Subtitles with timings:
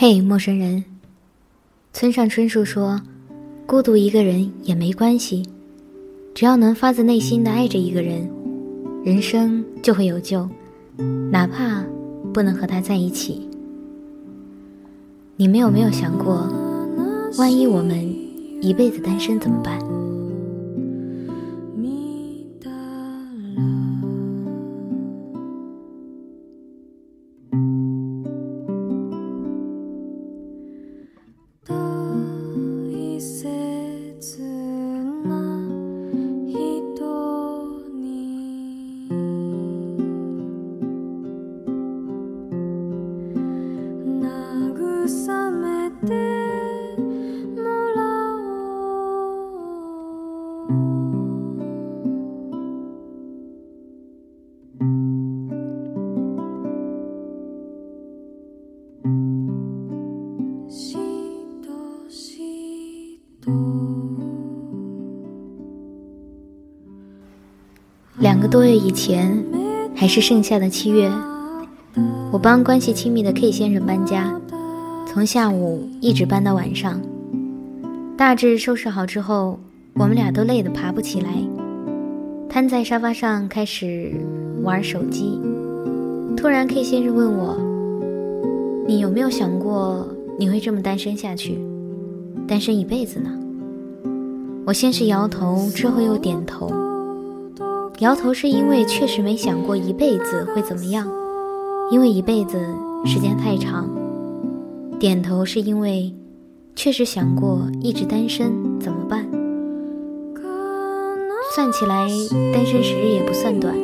[0.00, 0.84] 嘿，陌生人。
[1.92, 3.02] 村上春树说
[3.66, 5.42] ：“孤独一个人也没关系，
[6.32, 8.30] 只要能发自内心的爱着一个人，
[9.04, 10.48] 人生就会有救，
[11.32, 11.84] 哪怕
[12.32, 13.48] 不能和他在一起。”
[15.34, 16.48] 你们有没有想过，
[17.36, 17.98] 万一我们
[18.62, 19.80] 一辈子单身怎么办？
[68.20, 69.44] 两个多月以前，
[69.94, 71.08] 还是盛夏的七月，
[72.32, 74.34] 我帮关系亲密的 K 先生搬家，
[75.06, 77.00] 从下午一直搬到晚上。
[78.16, 79.56] 大致收拾好之后，
[79.94, 81.30] 我们俩都累得爬不起来，
[82.48, 84.12] 瘫在沙发上开始
[84.64, 85.40] 玩手机。
[86.36, 87.56] 突然，K 先生问我
[88.84, 91.56] ：“你有没有想过你会这么单身下去，
[92.48, 93.30] 单身一辈子呢？”
[94.66, 96.68] 我先是摇头，之后又点头。
[97.98, 101.08] 摇头是因为确实没想过一辈子会怎么样，
[101.90, 102.56] 因为一辈子
[103.04, 103.90] 时间太长。
[105.00, 106.14] 点头是因为
[106.76, 109.26] 确实想过一直单身怎么办。
[111.56, 112.06] 算起来，
[112.52, 113.74] 单身时日也不算短，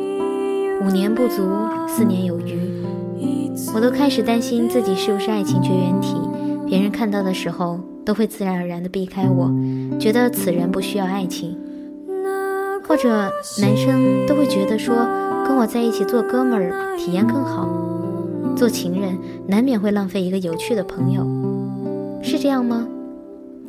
[0.85, 1.43] 五年不足，
[1.85, 2.57] 四年有余。
[3.73, 6.15] 我都开始担心自己是不是爱情绝缘体，
[6.65, 9.51] 别人看到的时候都会自然而然地避开我，
[9.99, 11.57] 觉得此人不需要爱情。
[12.87, 14.95] 或者男生都会觉得说，
[15.45, 17.67] 跟我在一起做哥们儿体验更好，
[18.55, 21.25] 做情人难免会浪费一个有趣的朋友，
[22.21, 22.87] 是这样吗？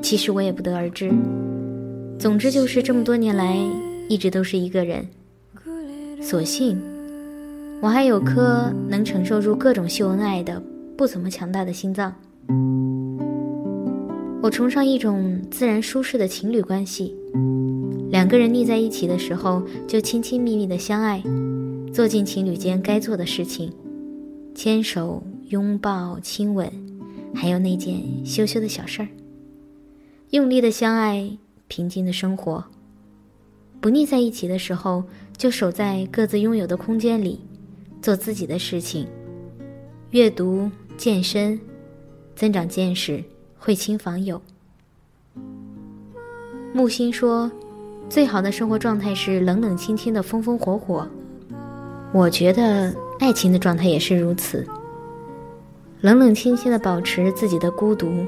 [0.03, 1.11] 其实我也不得而知。
[2.19, 3.57] 总之就是这么多年来
[4.09, 5.07] 一直都是一个人。
[6.21, 6.79] 所幸，
[7.81, 10.63] 我还有颗能承受住各种秀恩爱的
[10.97, 12.15] 不怎么强大的心脏。
[14.43, 17.17] 我崇尚一种自然舒适的情侣关系。
[18.11, 21.23] 两个人腻在一起的时候，就亲亲密密的相爱，
[21.93, 23.73] 做尽情侣间该做的事情，
[24.55, 26.71] 牵手、拥抱、亲吻，
[27.35, 29.09] 还有那件羞羞的小事儿。
[30.31, 31.37] 用力的相爱，
[31.69, 32.65] 平静的生活。
[33.81, 35.03] 不腻在一起的时候，
[35.37, 37.41] 就守在各自拥有的空间里，
[38.01, 39.07] 做自己的事情，
[40.11, 41.59] 阅读、健身，
[42.35, 43.23] 增长见识，
[43.59, 44.41] 会亲访友。
[46.73, 47.51] 木心说。
[48.09, 51.07] 最好的生活状态是冷冷清清的风风火火，
[52.13, 54.65] 我觉得爱情的状态也是如此。
[56.01, 58.25] 冷冷清清的保持自己的孤独，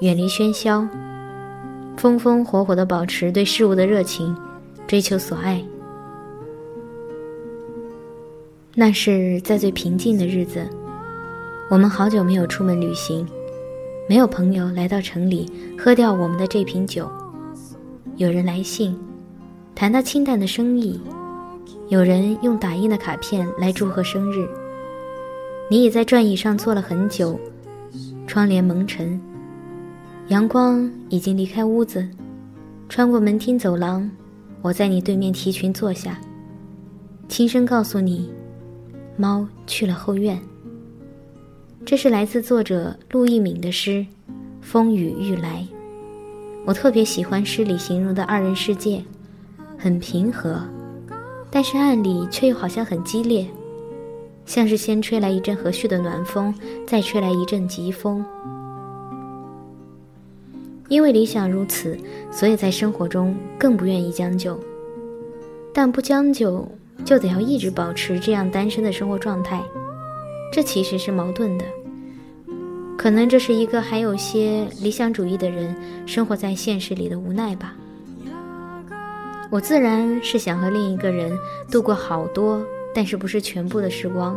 [0.00, 0.86] 远离喧嚣；
[1.96, 4.36] 风风火火的保持对事物的热情，
[4.86, 5.64] 追求所爱。
[8.74, 10.68] 那是在最平静的日子，
[11.70, 13.26] 我们好久没有出门旅行，
[14.08, 17.10] 没有朋友来到城里喝掉我们的这瓶酒，
[18.16, 18.96] 有人来信。
[19.74, 21.00] 谈到清淡的生意，
[21.88, 24.48] 有人用打印的卡片来祝贺生日。
[25.68, 27.38] 你已在转椅上坐了很久，
[28.24, 29.20] 窗帘蒙尘，
[30.28, 32.08] 阳光已经离开屋子，
[32.88, 34.08] 穿过门厅走廊，
[34.62, 36.20] 我在你对面提裙坐下，
[37.28, 38.30] 轻声告诉你，
[39.16, 40.40] 猫去了后院。
[41.84, 43.90] 这是来自作者陆一敏的诗
[44.62, 45.66] 《风雨欲来》，
[46.64, 49.02] 我特别喜欢诗里形容的二人世界。
[49.78, 50.60] 很平和，
[51.50, 53.46] 但是暗里却又好像很激烈，
[54.46, 56.54] 像是先吹来一阵和煦的暖风，
[56.86, 58.24] 再吹来一阵疾风。
[60.88, 61.98] 因为理想如此，
[62.30, 64.58] 所以在生活中更不愿意将就，
[65.72, 66.66] 但不将就
[67.04, 69.62] 就得要一直保持这样单身的生活状态，
[70.52, 71.64] 这其实是矛盾的。
[72.96, 75.74] 可能这是一个还有些理想主义的人
[76.06, 77.74] 生活在现实里的无奈吧。
[79.54, 81.38] 我自然是想和另一个人
[81.70, 82.60] 度过好多，
[82.92, 84.36] 但是不是全部的时光。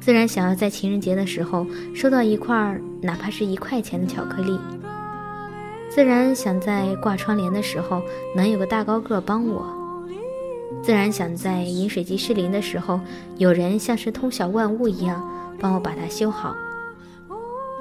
[0.00, 4.58] 自然想要在情人节的时候收到一块哪怕是一块钱的巧克力。
[5.90, 8.00] 自然想在挂窗帘的时候
[8.34, 9.66] 能有个大高个帮我。
[10.82, 12.98] 自然想在饮水机失灵的时候
[13.36, 15.22] 有人像是通晓万物一样
[15.60, 16.56] 帮我把它修好。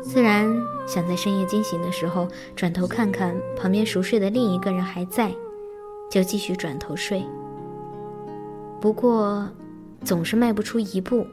[0.01, 0.53] 自然
[0.85, 2.27] 想在深夜惊醒的时候，
[2.57, 5.31] 转头看看旁边熟睡的另一个人还在，
[6.09, 7.23] 就继续转头睡。
[8.79, 9.49] 不过，
[10.03, 11.25] 总是迈不出一步，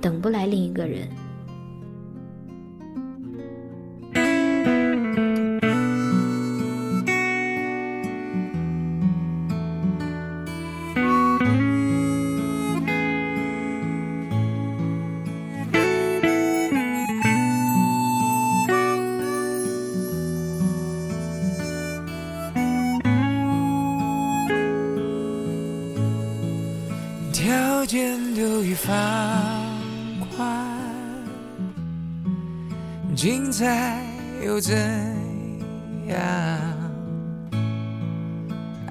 [0.00, 1.08] 等不来另一个人。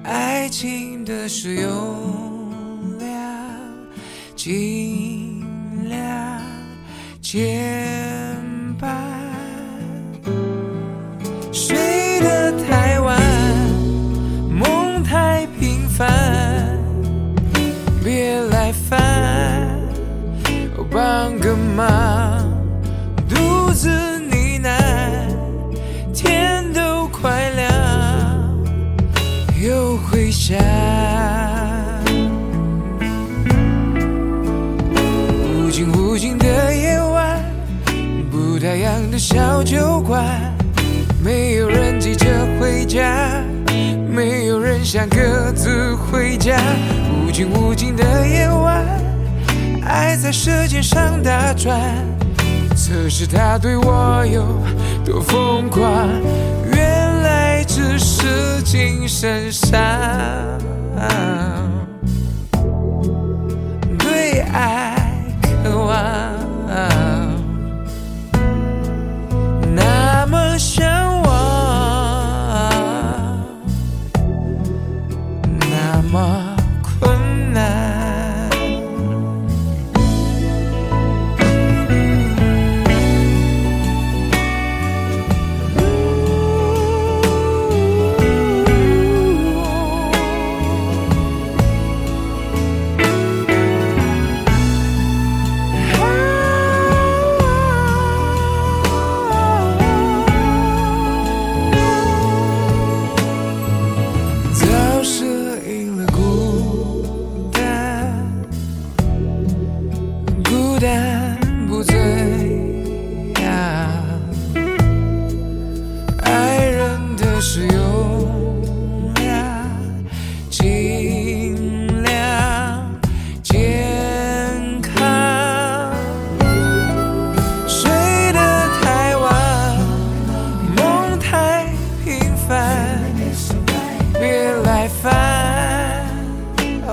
[0.04, 3.08] 爱情的使用量，
[4.34, 5.44] 尽
[5.88, 6.40] 量
[7.20, 8.15] 减
[36.16, 37.44] 无尽的夜晚，
[38.30, 40.24] 不打烊的小酒馆，
[41.22, 42.26] 没有人急着
[42.58, 43.42] 回家，
[44.08, 46.58] 没有人想各自回家。
[47.20, 48.82] 无尽无尽的夜晚。
[49.84, 51.78] 爱在舌尖上打转，
[52.74, 54.42] 测试他对我有
[55.04, 56.08] 多疯狂，
[56.72, 59.76] 原来只是精神上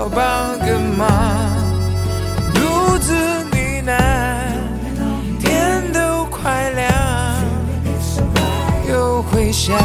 [0.10, 1.08] 帮个忙，
[2.54, 3.92] 独自呢喃，
[5.40, 6.92] 天都快亮，
[8.90, 9.76] 又回想，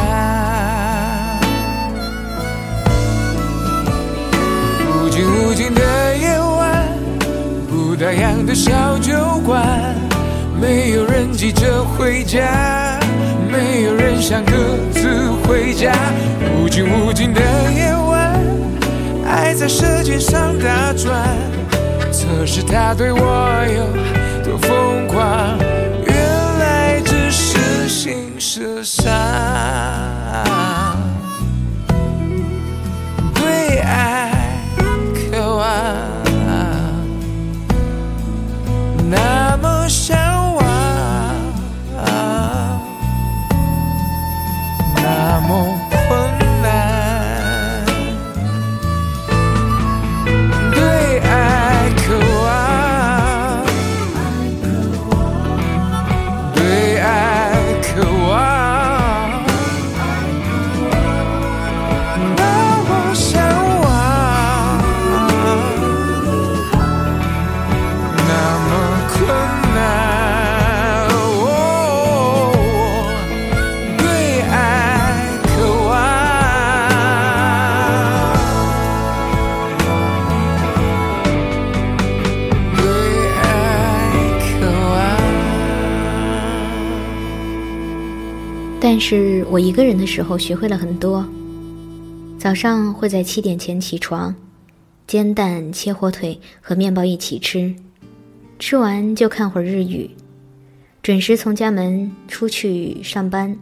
[4.91, 5.81] 无尽无尽的
[6.17, 6.85] 夜晚，
[7.69, 9.95] 不打烊的小酒馆，
[10.59, 12.99] 没有人急着回家，
[13.49, 14.51] 没有人想各
[14.93, 15.93] 自回家。
[16.61, 17.41] 无尽无尽的
[17.73, 17.78] 夜，
[19.59, 21.37] 在舌尖上打转，
[22.13, 23.19] 测试他对我
[23.67, 24.18] 有
[89.09, 91.27] 是我一个人的时候学会了很多。
[92.37, 94.35] 早上会在七点前起床，
[95.07, 97.73] 煎蛋、切火腿和面包一起吃，
[98.59, 100.07] 吃完就看会儿日语。
[101.01, 103.57] 准时从家门出去上班。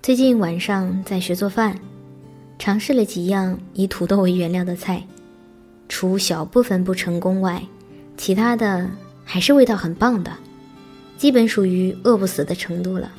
[0.00, 1.76] 最近晚上在学做饭，
[2.56, 5.04] 尝试了几样以土豆为原料的菜，
[5.88, 7.60] 除小部分不成功外，
[8.16, 8.88] 其他的
[9.24, 10.30] 还是味道很棒的，
[11.16, 13.10] 基本属于饿不死的程度了。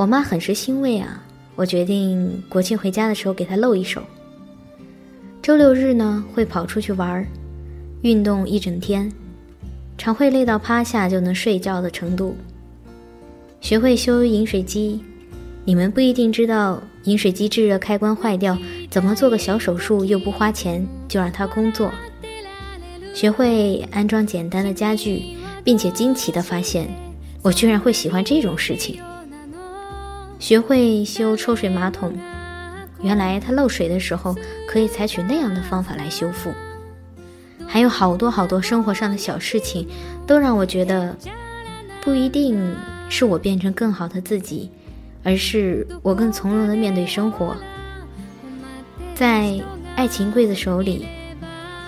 [0.00, 1.22] 我妈很是欣慰啊，
[1.54, 4.02] 我决定国庆回家的时候给她露一手。
[5.42, 7.26] 周六日呢会跑出去玩儿，
[8.00, 9.12] 运动一整天，
[9.98, 12.34] 常会累到趴下就能睡觉的程度。
[13.60, 15.02] 学会修饮水机。
[15.66, 18.56] 你们不一定知道饮水机制热开关坏掉，
[18.88, 21.92] 怎么做个小手术又不花钱就让它工作。
[23.12, 26.88] 学会安装简单的家具，并且惊奇的发现，
[27.42, 28.98] 我居然会喜欢这种事情。
[30.40, 32.12] 学会修抽水马桶，
[33.02, 34.34] 原来它漏水的时候
[34.66, 36.52] 可以采取那样的方法来修复。
[37.68, 39.86] 还有好多好多生活上的小事情，
[40.26, 41.14] 都让我觉得，
[42.02, 42.74] 不一定
[43.08, 44.70] 是我变成更好的自己。
[45.22, 47.54] 而是我更从容地面对生活。
[49.14, 49.60] 在
[49.94, 51.04] 爱情刽子手里，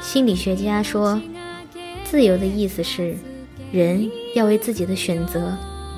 [0.03, 1.19] 心理学家说，
[2.05, 3.17] 自由的意思是，
[3.73, 5.57] 人要为自己的选择、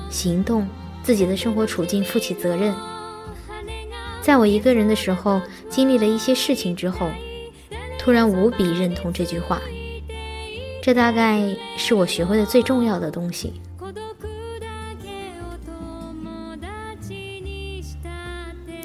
[0.09, 0.65] 行动、
[1.05, 2.73] 自己的生活处境负起责任。
[4.23, 7.07] 在我一个人的时候，经历了一些事情之后，
[7.99, 9.61] 突然无比认同这句话。
[10.81, 13.53] 这大概是我学会的最重要的东西。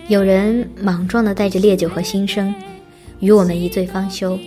[0.09, 2.55] 有人莽撞地带着烈酒和心声，
[3.21, 4.39] 与我们一醉方休；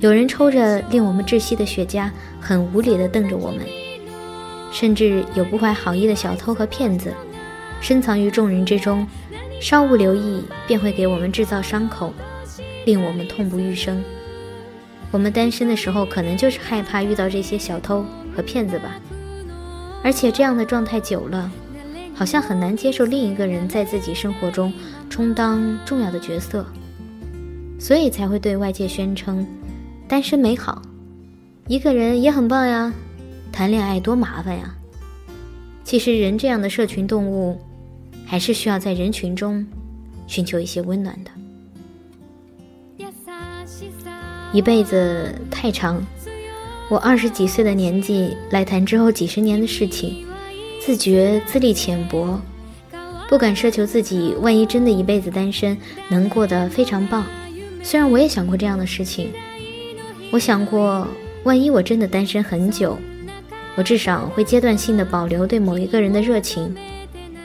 [0.00, 2.10] 有人抽着令我们窒息的雪茄，
[2.40, 3.60] 很无理地瞪着我们；
[4.72, 7.14] 甚至有不怀好意的小偷和骗子，
[7.80, 9.06] 深藏于众人之中，
[9.60, 12.12] 稍不留意便会给我们制造伤口，
[12.86, 14.02] 令我们痛不欲生。
[15.10, 18.98] 我们单身的时候，可能就是害怕遇到这些小偷和骗子吧，
[20.02, 21.52] 而且这样的状态久了。
[22.14, 24.72] 好像很难接受另一个人在自己生活中
[25.08, 26.64] 充当重要的角色，
[27.78, 29.44] 所以才会对外界宣称
[30.06, 30.82] 单身美好，
[31.68, 32.92] 一个人也很棒呀，
[33.52, 34.74] 谈恋爱多麻烦呀。
[35.84, 37.60] 其实人这样的社群动物，
[38.24, 39.64] 还是需要在人群中
[40.26, 41.30] 寻求一些温暖的。
[44.52, 46.04] 一辈子太长，
[46.88, 50.26] 我二十几岁的年纪来谈之后几十年的事情。
[50.84, 52.40] 自觉资历浅薄，
[53.28, 54.34] 不敢奢求自己。
[54.40, 55.78] 万一真的一辈子单身，
[56.08, 57.24] 能过得非常棒。
[57.82, 59.30] 虽然我也想过这样的事情，
[60.32, 61.06] 我想过，
[61.44, 62.98] 万一我真的单身很久，
[63.74, 66.74] 我至少会阶段性的保留对某一个人的热情，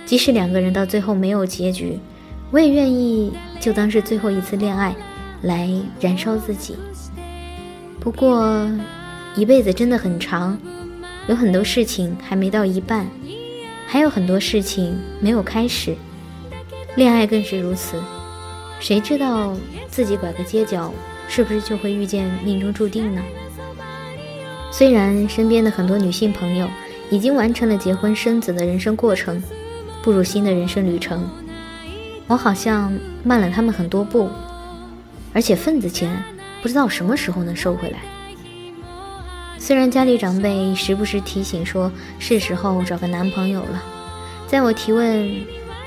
[0.06, 1.98] 即使两个人到最后没有结局，
[2.52, 4.96] 我也愿意就当是最后一次恋爱，
[5.42, 5.70] 来
[6.00, 6.76] 燃烧自己。
[8.00, 8.70] 不过，
[9.36, 10.58] 一辈子真的很长。
[11.28, 13.06] 有很多事情还没到一半，
[13.86, 15.94] 还有很多事情没有开始，
[16.96, 18.02] 恋爱更是如此。
[18.80, 19.54] 谁知道
[19.90, 20.94] 自己拐个街角，
[21.28, 23.22] 是不是就会遇见命中注定呢？
[24.70, 26.68] 虽然身边的很多女性朋友
[27.10, 29.42] 已经完成了结婚生子的人生过程，
[30.04, 31.28] 步入新的人生旅程，
[32.28, 32.94] 我好像
[33.24, 34.30] 慢了他们很多步，
[35.34, 36.24] 而且份子钱
[36.62, 38.00] 不知道什么时候能收回来。
[39.58, 43.84] 虽然家里长辈时不时提醒说是时候找个男朋友了，
[44.48, 45.30] 在我提问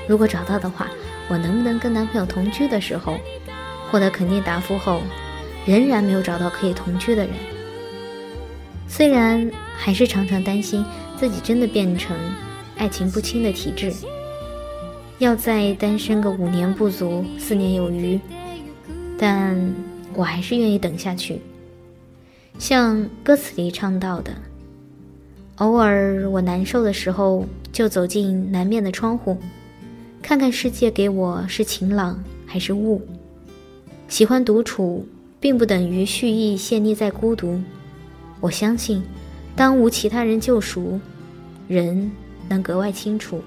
[0.07, 0.87] 如果找到的话，
[1.29, 3.15] 我能不能跟男朋友同居的时候，
[3.89, 5.01] 获得肯定答复后，
[5.65, 7.33] 仍然没有找到可以同居的人。
[8.91, 10.83] 虽然还是常常担心
[11.17, 12.13] 自己真的变成
[12.75, 13.89] 爱情不清的体质，
[15.17, 18.19] 要再单身个五年不足，四年有余，
[19.17, 19.73] 但
[20.13, 21.39] 我还是愿意等下去。
[22.59, 24.33] 像歌词里唱到的，
[25.55, 29.37] 偶尔我难受的时候，就走进南面的窗户，
[30.21, 33.01] 看看世界给我是晴朗还是雾。
[34.09, 35.07] 喜欢独处，
[35.39, 37.57] 并不等于蓄意陷溺在孤独。
[38.41, 39.01] 我相信，
[39.55, 40.99] 当无其他人救赎，
[41.67, 42.11] 人
[42.49, 43.41] 能格外清楚。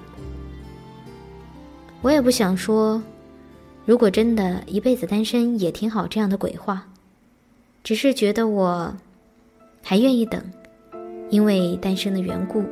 [2.01, 3.03] 我也不想说，
[3.85, 6.87] 如果真的一辈子单身也挺好这样的鬼话。
[7.83, 8.97] 只是觉得我
[9.83, 10.43] 还愿意等，
[11.29, 12.63] 因为单身的缘故。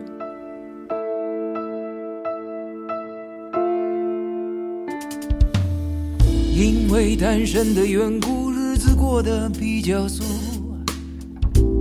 [6.55, 10.62] 因为单身的缘故，日子过得比较俗。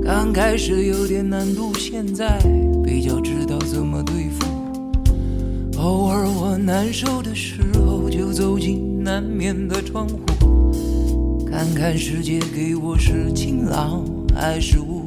[0.04, 2.40] 刚开始有点难度，现在
[2.84, 4.46] 比较知道怎么对付。
[5.80, 10.20] 偶尔我难受的时候，就走进南面的窗户。
[11.46, 14.04] 看看世界给我是晴朗
[14.36, 15.04] 还是雾，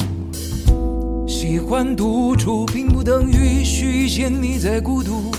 [1.26, 3.64] 喜欢独处并不等于。
[3.84, 5.30] 局限你在孤独。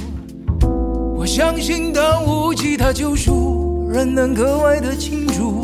[1.16, 5.55] 我相信当无其他救赎，人能格外的清楚。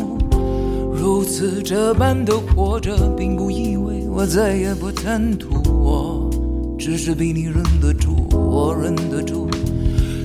[1.02, 5.48] 如此这般的活着，并不意味我再也不贪图。
[5.68, 6.30] 我
[6.78, 9.50] 只是比你忍得住，我忍得住。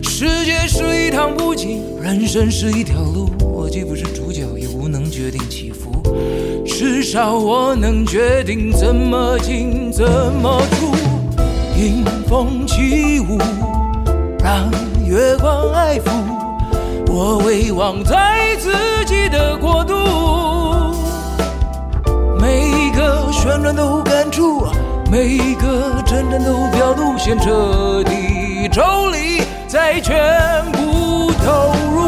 [0.04, 3.28] 世界是一趟不景，人生是一条路。
[3.40, 5.90] 我既不是主角，也无能决定起伏。
[6.64, 10.96] 至少我能决定怎么进，怎么出。
[11.76, 13.40] 迎风起舞，
[14.44, 14.70] 让
[15.08, 16.12] 月光爱抚。
[17.08, 18.70] 我遗忘在自
[19.08, 19.96] 己的国度，
[23.32, 24.66] 旋转都感触，
[25.12, 29.42] 每一个征战都表露，先彻底抽离。
[29.68, 30.16] 再全
[30.72, 32.08] 部投入，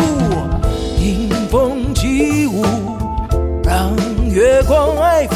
[0.97, 2.63] 迎风起舞，
[3.63, 3.93] 让
[4.29, 5.33] 月光爱抚。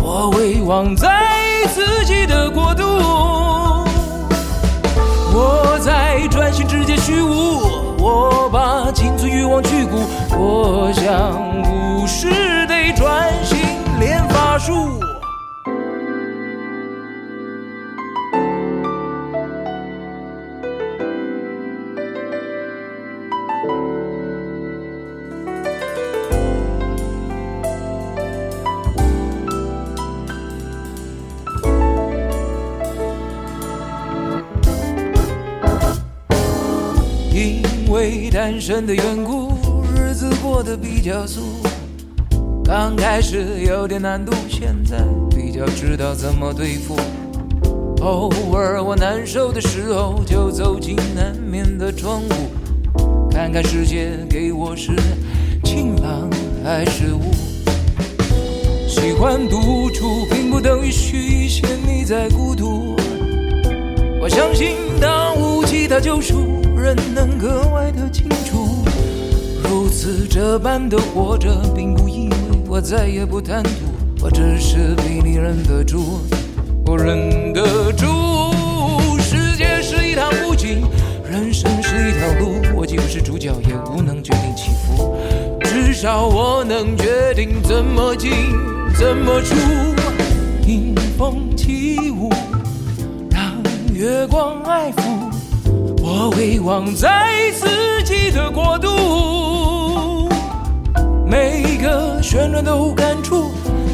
[0.00, 1.08] 我遗忘在
[1.74, 2.84] 自己的国度，
[5.34, 7.60] 我在专心直接虚无，
[7.98, 9.98] 我把青春欲望去骨，
[10.38, 13.32] 我想无视得转
[14.66, 15.00] 心练法术。
[37.88, 39.54] 为单身的缘故，
[39.94, 41.62] 日子过得比较俗。
[42.66, 44.98] 刚开始有点难度，现在
[45.30, 46.96] 比较知道怎么对付。
[48.00, 54.90] 偶尔我难受的时候，就走进南面的窗户，看看世界给我是
[55.62, 56.28] 晴朗
[56.64, 57.30] 还是雾。
[58.88, 62.96] 喜欢独处，并不等于虚陷你在孤独。
[64.20, 66.60] 我相信，当无其他救赎。
[66.76, 68.84] 人能格外的清楚，
[69.62, 72.36] 如此这般的活着，并不意味
[72.68, 73.70] 我再也不贪图。
[74.22, 76.20] 我只是比你忍得住，
[76.84, 78.06] 我忍得住。
[79.18, 80.82] 世界是一趟不景，
[81.30, 85.16] 人生是一条路，我既不是主角，也无能决定起伏。
[85.62, 88.30] 至少我能决定怎么进，
[88.98, 89.54] 怎么出。
[90.66, 92.30] 迎风起舞，
[93.30, 93.52] 让
[93.94, 95.00] 月光爱抚。
[96.02, 98.88] 我遗忘在自己的国度，
[101.78, 103.52] 每个旋转都感触，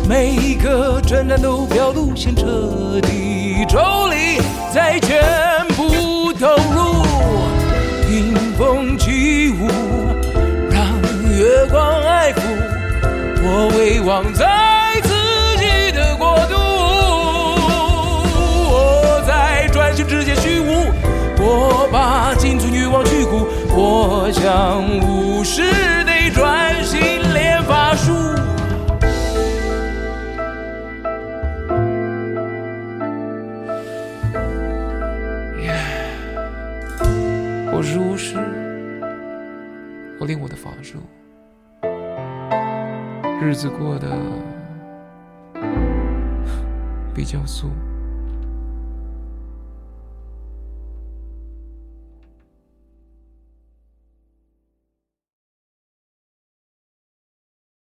[0.09, 4.41] 每一个征战都表露，先彻底抽离，
[4.73, 5.21] 再全
[5.75, 7.05] 部投入。
[8.09, 9.67] 迎风起舞，
[10.71, 10.87] 让
[11.29, 12.39] 月光爱抚。
[13.43, 14.47] 我遗忘在
[15.03, 15.11] 自
[15.59, 16.55] 己的国度，
[18.71, 20.85] 我在专心直接虚无。
[21.45, 25.65] 我把青春欲望去骨，我想无视
[26.05, 26.73] 得专
[28.03, 28.43] 心练法术。
[37.73, 38.37] 我是巫师，
[40.19, 40.99] 我练我的法术，
[43.41, 44.09] 日子过得
[47.15, 47.71] 比较素。